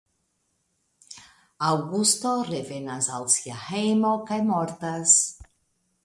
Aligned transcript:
Aŭgusto 1.67 2.31
revenas 2.47 3.09
al 3.17 3.27
sia 3.33 3.59
hejmo 3.65 4.15
kaj 4.31 4.39
mortas. 4.49 5.13